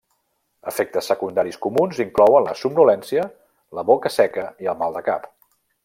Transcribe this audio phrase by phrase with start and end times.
[0.69, 3.27] Efectes secundaris comuns inclouen la somnolència,
[3.81, 5.31] la boca seca i el mal de cap.